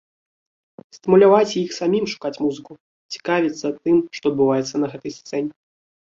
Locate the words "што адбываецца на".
4.19-4.89